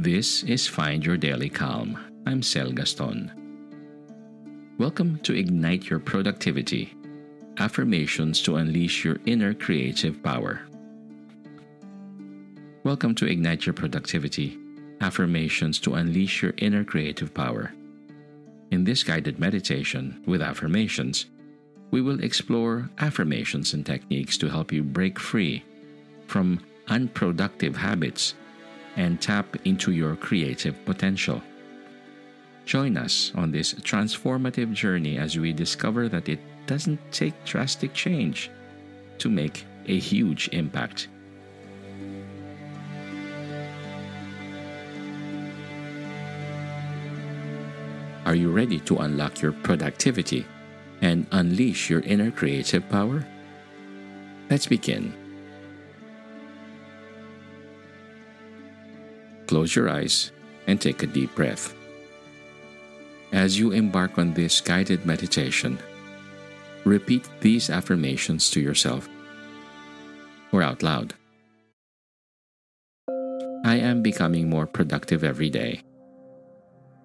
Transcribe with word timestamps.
This 0.00 0.44
is 0.44 0.64
Find 0.64 1.04
Your 1.04 1.16
Daily 1.16 1.48
Calm. 1.48 1.98
I'm 2.24 2.40
Sel 2.40 2.70
Gaston. 2.70 3.32
Welcome 4.78 5.18
to 5.24 5.34
Ignite 5.34 5.90
Your 5.90 5.98
Productivity 5.98 6.94
Affirmations 7.58 8.40
to 8.42 8.54
Unleash 8.54 9.04
Your 9.04 9.16
Inner 9.26 9.54
Creative 9.54 10.22
Power. 10.22 10.60
Welcome 12.84 13.16
to 13.16 13.26
Ignite 13.26 13.66
Your 13.66 13.72
Productivity 13.72 14.56
Affirmations 15.00 15.80
to 15.80 15.94
Unleash 15.94 16.42
Your 16.42 16.54
Inner 16.58 16.84
Creative 16.84 17.34
Power. 17.34 17.72
In 18.70 18.84
this 18.84 19.02
guided 19.02 19.40
meditation 19.40 20.22
with 20.28 20.40
affirmations, 20.40 21.26
we 21.90 22.02
will 22.02 22.22
explore 22.22 22.88
affirmations 23.00 23.74
and 23.74 23.84
techniques 23.84 24.38
to 24.38 24.48
help 24.48 24.70
you 24.70 24.84
break 24.84 25.18
free 25.18 25.64
from 26.28 26.60
unproductive 26.86 27.74
habits 27.74 28.34
and 28.98 29.20
tap 29.20 29.56
into 29.64 29.92
your 29.92 30.16
creative 30.16 30.74
potential. 30.84 31.40
Join 32.66 32.98
us 32.98 33.32
on 33.36 33.52
this 33.52 33.72
transformative 33.74 34.74
journey 34.74 35.16
as 35.16 35.38
we 35.38 35.52
discover 35.52 36.08
that 36.08 36.28
it 36.28 36.40
doesn't 36.66 37.00
take 37.12 37.32
drastic 37.44 37.94
change 37.94 38.50
to 39.18 39.30
make 39.30 39.64
a 39.86 39.98
huge 39.98 40.48
impact. 40.52 41.08
Are 48.26 48.34
you 48.34 48.50
ready 48.50 48.80
to 48.80 48.98
unlock 48.98 49.40
your 49.40 49.52
productivity 49.52 50.44
and 51.00 51.26
unleash 51.30 51.88
your 51.88 52.00
inner 52.00 52.30
creative 52.30 52.86
power? 52.90 53.24
Let's 54.50 54.66
begin. 54.66 55.27
Close 59.48 59.74
your 59.74 59.88
eyes 59.88 60.30
and 60.66 60.78
take 60.78 61.02
a 61.02 61.06
deep 61.06 61.34
breath. 61.34 61.74
As 63.32 63.58
you 63.58 63.72
embark 63.72 64.18
on 64.18 64.34
this 64.34 64.60
guided 64.60 65.06
meditation, 65.06 65.78
repeat 66.84 67.26
these 67.40 67.70
affirmations 67.70 68.50
to 68.50 68.60
yourself 68.60 69.08
or 70.52 70.62
out 70.62 70.82
loud. 70.82 71.14
I 73.64 73.76
am 73.76 74.02
becoming 74.02 74.50
more 74.50 74.66
productive 74.66 75.24
every 75.24 75.48
day, 75.48 75.80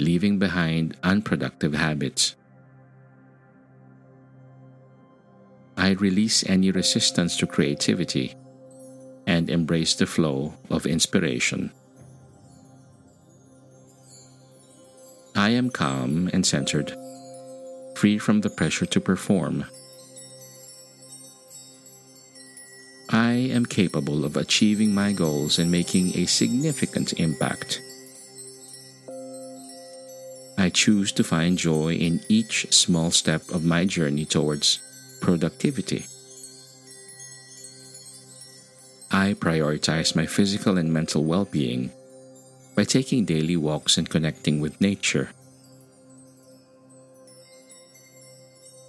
leaving 0.00 0.38
behind 0.38 0.96
unproductive 1.04 1.74
habits. 1.74 2.34
I 5.76 5.90
release 5.90 6.42
any 6.48 6.72
resistance 6.72 7.36
to 7.38 7.46
creativity 7.46 8.34
and 9.26 9.48
embrace 9.48 9.94
the 9.94 10.06
flow 10.06 10.54
of 10.70 10.86
inspiration. 10.86 11.70
I 15.36 15.50
am 15.50 15.68
calm 15.68 16.30
and 16.32 16.46
centered, 16.46 16.96
free 17.96 18.18
from 18.18 18.40
the 18.40 18.50
pressure 18.50 18.86
to 18.86 19.00
perform. 19.00 19.64
I 23.10 23.32
am 23.32 23.66
capable 23.66 24.24
of 24.24 24.36
achieving 24.36 24.94
my 24.94 25.12
goals 25.12 25.58
and 25.58 25.72
making 25.72 26.16
a 26.16 26.26
significant 26.26 27.14
impact. 27.14 27.80
I 30.56 30.70
choose 30.70 31.10
to 31.12 31.24
find 31.24 31.58
joy 31.58 31.94
in 31.94 32.20
each 32.28 32.72
small 32.72 33.10
step 33.10 33.42
of 33.50 33.64
my 33.64 33.84
journey 33.84 34.24
towards 34.24 34.78
productivity. 35.20 36.06
I 39.10 39.34
prioritize 39.34 40.14
my 40.14 40.26
physical 40.26 40.78
and 40.78 40.92
mental 40.92 41.24
well 41.24 41.44
being 41.44 41.90
by 42.74 42.84
taking 42.84 43.24
daily 43.24 43.56
walks 43.56 43.96
and 43.96 44.08
connecting 44.08 44.60
with 44.60 44.80
nature. 44.80 45.30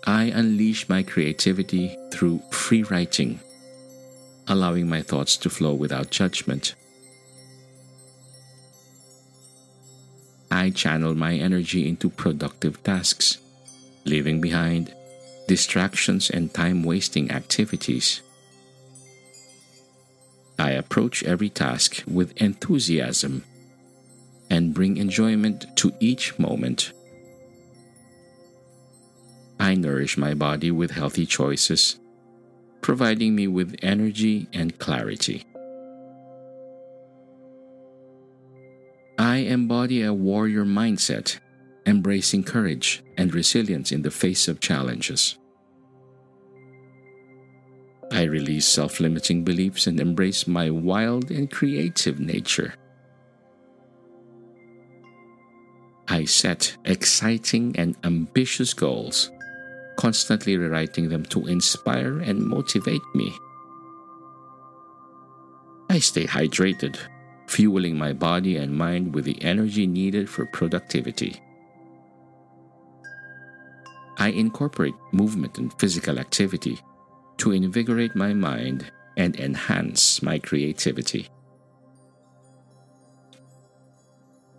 I 0.08 0.26
unleash 0.26 0.88
my 0.88 1.02
creativity 1.04 1.98
through 2.12 2.42
free 2.52 2.84
writing, 2.84 3.40
allowing 4.48 4.88
my 4.88 5.02
thoughts 5.02 5.36
to 5.38 5.50
flow 5.50 5.74
without 5.74 6.12
judgment. 6.12 6.76
I 10.52 10.70
channel 10.70 11.16
my 11.16 11.36
energy 11.36 11.88
into 11.88 12.10
productive 12.10 12.82
tasks, 12.84 13.40
leaving 14.06 14.42
behind 14.42 14.94
distractions 15.48 16.30
and 16.30 16.54
time 16.54 16.84
wasting 16.84 17.32
activities. 17.32 18.22
I 20.58 20.72
approach 20.72 21.24
every 21.24 21.50
task 21.50 22.04
with 22.08 22.38
enthusiasm 22.38 23.44
and 24.50 24.74
bring 24.74 24.98
enjoyment 24.98 25.66
to 25.78 25.92
each 26.00 26.38
moment. 26.40 26.92
I 29.60 29.76
nourish 29.76 30.18
my 30.18 30.34
body 30.34 30.72
with 30.72 30.92
healthy 30.92 31.26
choices, 31.26 32.00
providing 32.82 33.36
me 33.36 33.48
with 33.48 33.76
energy 33.82 34.48
and 34.54 34.78
clarity. 34.78 35.46
I 39.18 39.38
embody 39.38 40.04
a 40.04 40.14
warrior 40.14 40.66
mindset, 40.66 41.40
embracing 41.86 42.44
courage 42.44 43.04
and 43.18 43.34
resilience 43.34 43.92
in 43.92 44.02
the 44.02 44.12
face 44.12 44.48
of 44.48 44.60
challenges. 44.60 45.38
I 48.12 48.24
release 48.24 48.68
self 48.68 49.00
limiting 49.00 49.44
beliefs 49.44 49.88
and 49.88 50.00
embrace 50.00 50.48
my 50.48 50.70
wild 50.70 51.32
and 51.32 51.50
creative 51.50 52.20
nature. 52.20 52.76
I 56.08 56.26
set 56.26 56.78
exciting 56.86 57.76
and 57.78 57.96
ambitious 58.04 58.74
goals, 58.74 59.32
constantly 59.98 60.58
rewriting 60.58 61.10
them 61.10 61.26
to 61.26 61.48
inspire 61.48 62.20
and 62.20 62.46
motivate 62.46 63.02
me. 63.14 63.34
I 65.90 66.00
stay 66.00 66.26
hydrated, 66.26 66.98
fueling 67.48 67.98
my 67.98 68.14
body 68.14 68.58
and 68.58 68.76
mind 68.76 69.14
with 69.14 69.26
the 69.26 69.42
energy 69.42 69.88
needed 69.88 70.30
for 70.30 70.46
productivity. 70.46 71.42
I 74.18 74.30
incorporate 74.30 74.96
movement 75.12 75.58
and 75.58 75.74
physical 75.80 76.20
activity 76.20 76.80
to 77.38 77.52
invigorate 77.52 78.16
my 78.16 78.34
mind 78.34 78.92
and 79.18 79.36
enhance 79.40 80.22
my 80.22 80.40
creativity. 80.40 81.30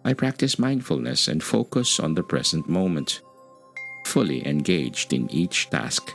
I 0.07 0.15
practice 0.15 0.57
mindfulness 0.57 1.27
and 1.27 1.43
focus 1.43 1.99
on 1.99 2.15
the 2.15 2.23
present 2.23 2.69
moment, 2.69 3.23
fully 4.05 4.47
engaged 4.47 5.13
in 5.13 5.29
each 5.33 5.69
task. 5.69 6.15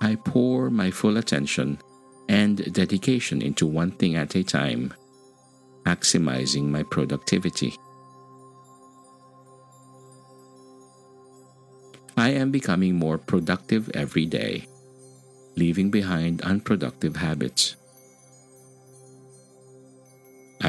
I 0.00 0.14
pour 0.24 0.70
my 0.70 0.92
full 0.92 1.16
attention 1.16 1.80
and 2.28 2.72
dedication 2.72 3.42
into 3.42 3.66
one 3.66 3.90
thing 3.90 4.14
at 4.14 4.36
a 4.36 4.44
time, 4.44 4.94
maximizing 5.82 6.66
my 6.66 6.84
productivity. 6.84 7.74
I 12.16 12.30
am 12.30 12.52
becoming 12.52 12.94
more 12.94 13.18
productive 13.18 13.90
every 13.94 14.26
day, 14.26 14.68
leaving 15.56 15.90
behind 15.90 16.42
unproductive 16.42 17.16
habits. 17.16 17.74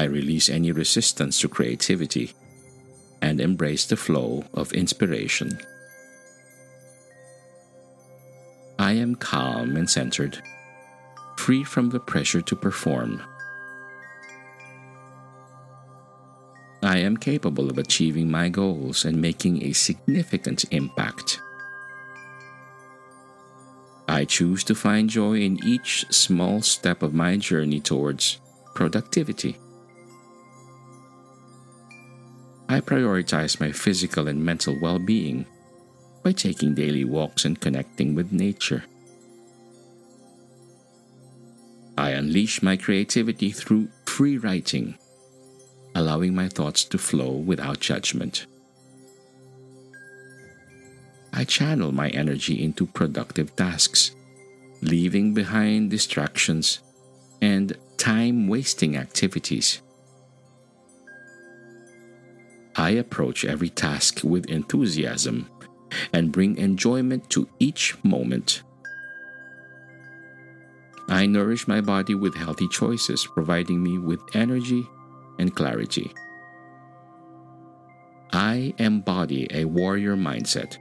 I 0.00 0.04
release 0.04 0.48
any 0.48 0.72
resistance 0.72 1.38
to 1.40 1.48
creativity 1.50 2.32
and 3.20 3.38
embrace 3.38 3.84
the 3.84 3.98
flow 3.98 4.44
of 4.54 4.72
inspiration. 4.72 5.60
I 8.78 8.92
am 8.92 9.14
calm 9.14 9.76
and 9.76 9.90
centered, 9.90 10.42
free 11.36 11.64
from 11.64 11.90
the 11.90 12.00
pressure 12.00 12.40
to 12.40 12.56
perform. 12.56 13.20
I 16.82 16.96
am 16.96 17.18
capable 17.18 17.68
of 17.68 17.76
achieving 17.76 18.30
my 18.30 18.48
goals 18.48 19.04
and 19.04 19.20
making 19.20 19.62
a 19.66 19.74
significant 19.74 20.64
impact. 20.70 21.42
I 24.08 24.24
choose 24.24 24.64
to 24.64 24.74
find 24.74 25.10
joy 25.10 25.40
in 25.40 25.62
each 25.62 26.06
small 26.08 26.62
step 26.62 27.02
of 27.02 27.12
my 27.12 27.36
journey 27.36 27.80
towards 27.80 28.40
productivity. 28.74 29.58
I 32.70 32.80
prioritize 32.80 33.58
my 33.58 33.72
physical 33.72 34.28
and 34.28 34.44
mental 34.44 34.78
well 34.78 35.00
being 35.00 35.44
by 36.22 36.30
taking 36.30 36.72
daily 36.72 37.04
walks 37.04 37.44
and 37.44 37.60
connecting 37.60 38.14
with 38.14 38.30
nature. 38.30 38.84
I 41.98 42.10
unleash 42.10 42.62
my 42.62 42.76
creativity 42.76 43.50
through 43.50 43.88
free 44.06 44.38
writing, 44.38 44.96
allowing 45.96 46.32
my 46.32 46.46
thoughts 46.46 46.84
to 46.84 46.96
flow 46.96 47.32
without 47.32 47.80
judgment. 47.80 48.46
I 51.32 51.42
channel 51.42 51.90
my 51.90 52.10
energy 52.10 52.62
into 52.62 52.86
productive 52.86 53.56
tasks, 53.56 54.14
leaving 54.80 55.34
behind 55.34 55.90
distractions 55.90 56.78
and 57.42 57.76
time 57.96 58.46
wasting 58.46 58.96
activities. 58.96 59.82
I 62.90 62.94
approach 62.94 63.44
every 63.44 63.68
task 63.68 64.22
with 64.24 64.50
enthusiasm 64.50 65.48
and 66.12 66.32
bring 66.32 66.56
enjoyment 66.58 67.30
to 67.30 67.48
each 67.60 67.94
moment. 68.02 68.64
I 71.08 71.26
nourish 71.26 71.68
my 71.68 71.80
body 71.80 72.16
with 72.16 72.34
healthy 72.34 72.66
choices, 72.66 73.28
providing 73.32 73.80
me 73.80 73.98
with 73.98 74.18
energy 74.34 74.84
and 75.38 75.54
clarity. 75.54 76.12
I 78.32 78.74
embody 78.78 79.46
a 79.52 79.66
warrior 79.66 80.16
mindset, 80.16 80.76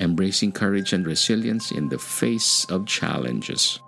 embracing 0.00 0.52
courage 0.52 0.94
and 0.94 1.06
resilience 1.06 1.70
in 1.70 1.90
the 1.90 1.98
face 1.98 2.64
of 2.70 2.86
challenges. 2.86 3.78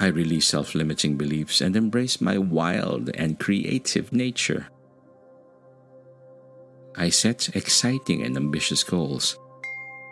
I 0.00 0.08
release 0.08 0.46
self 0.46 0.74
limiting 0.74 1.16
beliefs 1.16 1.60
and 1.60 1.76
embrace 1.76 2.20
my 2.20 2.38
wild 2.38 3.10
and 3.14 3.38
creative 3.38 4.12
nature. 4.12 4.68
I 6.96 7.10
set 7.10 7.54
exciting 7.56 8.22
and 8.22 8.36
ambitious 8.36 8.84
goals, 8.84 9.38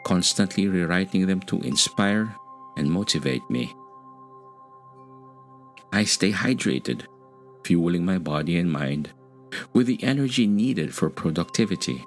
constantly 0.04 0.68
rewriting 0.68 1.26
them 1.26 1.40
to 1.42 1.60
inspire 1.60 2.34
and 2.76 2.90
motivate 2.90 3.48
me. 3.50 3.72
I 5.92 6.04
stay 6.04 6.32
hydrated, 6.32 7.02
fueling 7.64 8.04
my 8.04 8.18
body 8.18 8.58
and 8.58 8.70
mind 8.70 9.10
with 9.72 9.86
the 9.86 10.02
energy 10.02 10.46
needed 10.46 10.94
for 10.94 11.10
productivity. 11.10 12.04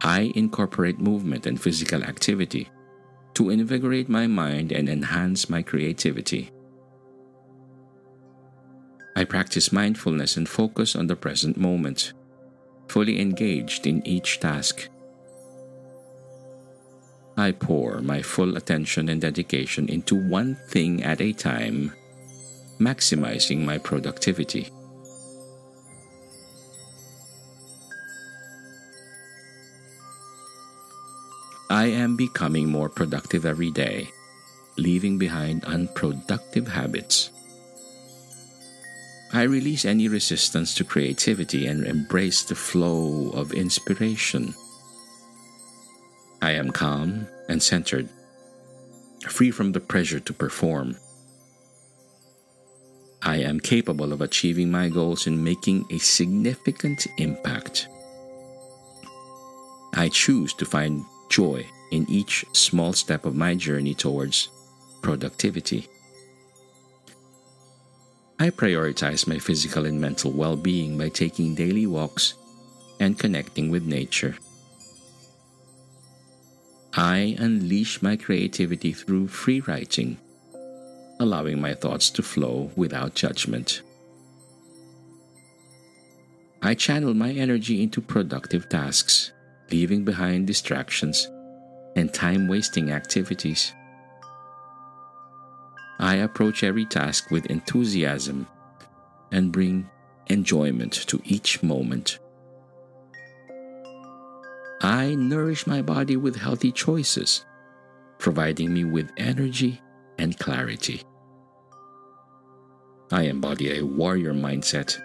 I 0.00 0.32
incorporate 0.34 1.00
movement 1.00 1.46
and 1.46 1.60
physical 1.60 2.02
activity 2.02 2.70
to 3.38 3.50
invigorate 3.50 4.08
my 4.08 4.26
mind 4.26 4.72
and 4.72 4.88
enhance 4.88 5.48
my 5.48 5.62
creativity. 5.62 6.50
I 9.14 9.22
practice 9.22 9.70
mindfulness 9.70 10.36
and 10.36 10.48
focus 10.48 10.96
on 10.96 11.06
the 11.06 11.14
present 11.14 11.56
moment, 11.56 12.14
fully 12.88 13.20
engaged 13.20 13.86
in 13.86 14.04
each 14.04 14.40
task. 14.40 14.88
I 17.36 17.52
pour 17.52 18.00
my 18.00 18.22
full 18.22 18.56
attention 18.56 19.08
and 19.08 19.20
dedication 19.20 19.88
into 19.88 20.16
one 20.16 20.56
thing 20.66 21.04
at 21.04 21.20
a 21.20 21.32
time, 21.32 21.92
maximizing 22.80 23.64
my 23.64 23.78
productivity. 23.78 24.68
I 31.78 31.86
am 31.94 32.16
becoming 32.16 32.66
more 32.66 32.88
productive 32.88 33.46
every 33.46 33.70
day, 33.70 34.10
leaving 34.76 35.16
behind 35.16 35.64
unproductive 35.64 36.66
habits. 36.66 37.30
I 39.32 39.42
release 39.42 39.84
any 39.84 40.08
resistance 40.08 40.74
to 40.74 40.82
creativity 40.82 41.68
and 41.68 41.86
embrace 41.86 42.42
the 42.42 42.56
flow 42.56 43.30
of 43.30 43.52
inspiration. 43.52 44.54
I 46.42 46.50
am 46.58 46.72
calm 46.72 47.28
and 47.48 47.62
centered, 47.62 48.08
free 49.28 49.52
from 49.52 49.70
the 49.70 49.78
pressure 49.78 50.18
to 50.18 50.32
perform. 50.32 50.96
I 53.22 53.36
am 53.36 53.60
capable 53.60 54.12
of 54.12 54.20
achieving 54.20 54.72
my 54.72 54.88
goals 54.88 55.28
and 55.28 55.44
making 55.44 55.86
a 55.92 55.98
significant 55.98 57.06
impact. 57.18 57.86
I 59.94 60.08
choose 60.08 60.52
to 60.54 60.64
find 60.64 61.04
joy 61.28 61.66
in 61.90 62.08
each 62.08 62.44
small 62.52 62.92
step 62.92 63.24
of 63.24 63.34
my 63.34 63.54
journey 63.54 63.94
towards 63.94 64.48
productivity. 65.02 65.88
I 68.38 68.50
prioritize 68.50 69.26
my 69.26 69.38
physical 69.38 69.86
and 69.86 70.00
mental 70.00 70.30
well 70.30 70.56
being 70.56 70.96
by 70.96 71.08
taking 71.08 71.54
daily 71.54 71.86
walks 71.86 72.34
and 73.00 73.18
connecting 73.18 73.70
with 73.70 73.84
nature. 73.84 74.36
I 76.94 77.36
unleash 77.38 78.02
my 78.02 78.16
creativity 78.16 78.92
through 78.92 79.28
free 79.28 79.60
writing, 79.60 80.18
allowing 81.20 81.60
my 81.60 81.74
thoughts 81.74 82.10
to 82.10 82.22
flow 82.22 82.70
without 82.76 83.14
judgment. 83.14 83.82
I 86.60 86.74
channel 86.74 87.14
my 87.14 87.30
energy 87.30 87.82
into 87.82 88.00
productive 88.00 88.68
tasks, 88.68 89.32
leaving 89.70 90.04
behind 90.04 90.46
distractions 90.46 91.28
and 91.96 92.12
time 92.12 92.48
wasting 92.48 92.90
activities. 92.92 93.72
I 95.98 96.16
approach 96.16 96.62
every 96.62 96.84
task 96.84 97.30
with 97.30 97.46
enthusiasm 97.46 98.46
and 99.32 99.52
bring 99.52 99.90
enjoyment 100.28 100.92
to 100.92 101.20
each 101.24 101.62
moment. 101.62 102.18
I 104.80 105.16
nourish 105.16 105.66
my 105.66 105.82
body 105.82 106.16
with 106.16 106.36
healthy 106.36 106.70
choices, 106.70 107.44
providing 108.18 108.72
me 108.72 108.84
with 108.84 109.10
energy 109.16 109.80
and 110.18 110.38
clarity. 110.38 111.02
I 113.10 113.22
embody 113.22 113.78
a 113.78 113.84
warrior 113.84 114.34
mindset, 114.34 115.00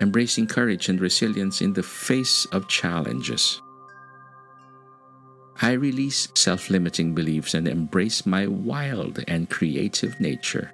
embracing 0.00 0.46
courage 0.46 0.88
and 0.88 1.00
resilience 1.00 1.60
in 1.60 1.72
the 1.72 1.82
face 1.82 2.46
of 2.46 2.68
challenges. 2.68 3.60
I 5.62 5.72
release 5.72 6.28
self 6.34 6.70
limiting 6.70 7.14
beliefs 7.14 7.54
and 7.54 7.68
embrace 7.68 8.26
my 8.26 8.46
wild 8.46 9.22
and 9.28 9.48
creative 9.48 10.18
nature. 10.20 10.72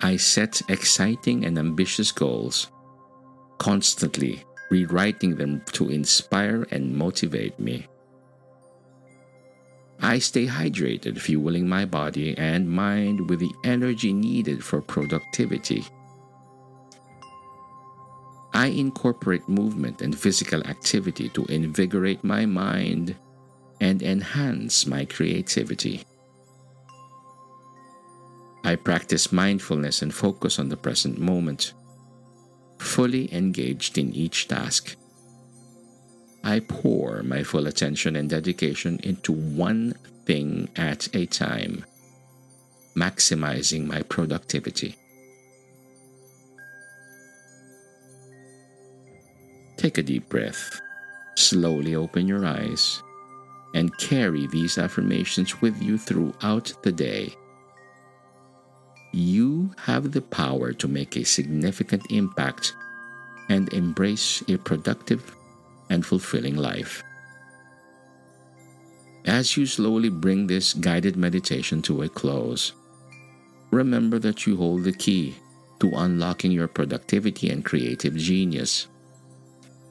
I 0.00 0.16
set 0.16 0.62
exciting 0.68 1.44
and 1.44 1.58
ambitious 1.58 2.12
goals, 2.12 2.68
constantly 3.58 4.44
rewriting 4.70 5.36
them 5.36 5.62
to 5.72 5.88
inspire 5.90 6.66
and 6.70 6.94
motivate 6.94 7.58
me. 7.58 7.86
I 10.00 10.20
stay 10.20 10.46
hydrated, 10.46 11.18
fueling 11.18 11.68
my 11.68 11.84
body 11.84 12.36
and 12.38 12.70
mind 12.70 13.28
with 13.28 13.40
the 13.40 13.52
energy 13.64 14.12
needed 14.12 14.64
for 14.64 14.80
productivity. 14.80 15.84
I 18.58 18.66
incorporate 18.74 19.48
movement 19.48 20.02
and 20.02 20.18
physical 20.18 20.66
activity 20.66 21.28
to 21.28 21.44
invigorate 21.44 22.24
my 22.24 22.44
mind 22.44 23.14
and 23.80 24.02
enhance 24.02 24.84
my 24.84 25.04
creativity. 25.04 26.02
I 28.64 28.74
practice 28.74 29.30
mindfulness 29.30 30.02
and 30.02 30.12
focus 30.12 30.58
on 30.58 30.70
the 30.70 30.76
present 30.76 31.20
moment, 31.20 31.72
fully 32.78 33.32
engaged 33.32 33.96
in 33.96 34.12
each 34.12 34.48
task. 34.48 34.96
I 36.42 36.58
pour 36.58 37.22
my 37.22 37.44
full 37.44 37.68
attention 37.68 38.16
and 38.16 38.28
dedication 38.28 38.98
into 39.04 39.30
one 39.30 39.94
thing 40.26 40.68
at 40.74 41.06
a 41.14 41.26
time, 41.26 41.84
maximizing 42.96 43.86
my 43.86 44.02
productivity. 44.02 44.97
Take 49.78 49.96
a 49.96 50.02
deep 50.02 50.28
breath. 50.28 50.80
Slowly 51.36 51.94
open 51.94 52.26
your 52.26 52.44
eyes 52.44 53.00
and 53.74 53.96
carry 53.98 54.48
these 54.48 54.76
affirmations 54.76 55.62
with 55.62 55.80
you 55.80 55.96
throughout 55.96 56.72
the 56.82 56.90
day. 56.90 57.32
You 59.12 59.70
have 59.78 60.10
the 60.10 60.20
power 60.20 60.72
to 60.72 60.88
make 60.88 61.16
a 61.16 61.24
significant 61.24 62.10
impact 62.10 62.74
and 63.48 63.72
embrace 63.72 64.42
a 64.48 64.56
productive 64.58 65.34
and 65.90 66.04
fulfilling 66.04 66.56
life. 66.56 67.04
As 69.26 69.56
you 69.56 69.64
slowly 69.64 70.08
bring 70.08 70.48
this 70.48 70.74
guided 70.74 71.16
meditation 71.16 71.82
to 71.82 72.02
a 72.02 72.08
close, 72.08 72.72
remember 73.70 74.18
that 74.18 74.44
you 74.44 74.56
hold 74.56 74.82
the 74.82 74.92
key 74.92 75.36
to 75.78 75.92
unlocking 75.94 76.50
your 76.50 76.66
productivity 76.66 77.48
and 77.50 77.64
creative 77.64 78.16
genius. 78.16 78.88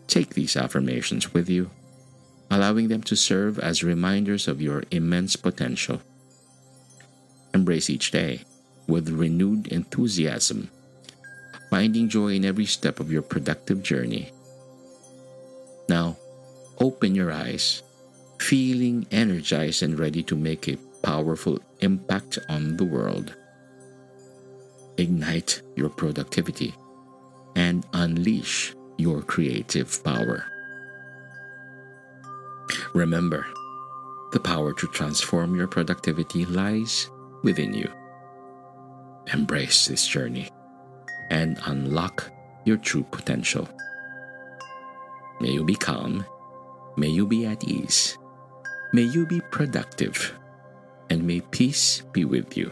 Take 0.07 0.33
these 0.33 0.55
affirmations 0.55 1.33
with 1.33 1.49
you 1.49 1.69
allowing 2.49 2.87
them 2.87 3.03
to 3.03 3.15
serve 3.15 3.59
as 3.59 3.83
reminders 3.83 4.47
of 4.47 4.61
your 4.61 4.83
immense 4.91 5.35
potential. 5.35 6.01
Embrace 7.53 7.89
each 7.89 8.11
day 8.11 8.41
with 8.87 9.09
renewed 9.09 9.67
enthusiasm, 9.67 10.69
finding 11.69 12.07
joy 12.07 12.33
in 12.33 12.45
every 12.45 12.65
step 12.65 12.99
of 12.99 13.11
your 13.11 13.21
productive 13.21 13.83
journey. 13.83 14.31
Now, 15.89 16.17
open 16.79 17.15
your 17.15 17.31
eyes, 17.31 17.83
feeling 18.39 19.07
energized 19.11 19.83
and 19.83 19.99
ready 19.99 20.23
to 20.23 20.35
make 20.35 20.67
a 20.67 20.77
powerful 21.03 21.59
impact 21.79 22.39
on 22.49 22.77
the 22.77 22.85
world. 22.85 23.35
Ignite 24.97 25.61
your 25.75 25.89
productivity 25.89 26.73
and 27.55 27.85
unleash 27.93 28.73
your 28.97 29.21
creative 29.21 30.03
power. 30.03 30.45
Remember, 32.93 33.45
the 34.31 34.39
power 34.39 34.73
to 34.73 34.87
transform 34.87 35.55
your 35.55 35.67
productivity 35.67 36.45
lies 36.45 37.09
within 37.43 37.73
you. 37.73 37.89
Embrace 39.33 39.87
this 39.87 40.07
journey 40.07 40.49
and 41.29 41.59
unlock 41.65 42.31
your 42.65 42.77
true 42.77 43.03
potential. 43.11 43.67
May 45.39 45.51
you 45.51 45.63
be 45.63 45.75
calm, 45.75 46.25
may 46.97 47.07
you 47.07 47.27
be 47.27 47.45
at 47.45 47.63
ease, 47.63 48.17
may 48.93 49.03
you 49.03 49.25
be 49.25 49.41
productive, 49.51 50.33
and 51.09 51.23
may 51.23 51.41
peace 51.41 52.01
be 52.11 52.25
with 52.25 52.57
you. 52.57 52.71